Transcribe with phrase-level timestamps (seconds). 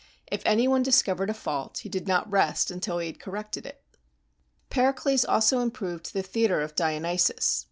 [0.31, 3.83] If any one discovered a fault, he did not rest until he had corrected it.
[4.71, 7.59] Pericles also improved the theater of Dionysus.